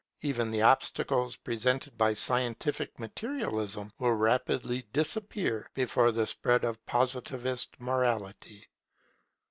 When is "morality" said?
7.79-8.65